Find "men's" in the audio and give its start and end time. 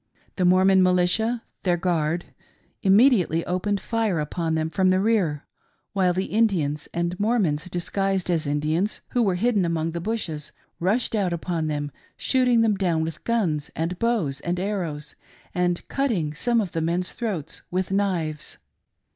16.81-17.11